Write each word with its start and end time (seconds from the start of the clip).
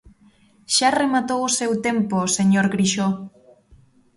Xa 0.75 0.89
rematou 1.01 1.41
o 1.45 1.53
seu 1.59 1.71
tempo, 1.87 2.17
señor 2.37 2.65
Grixó. 2.73 3.07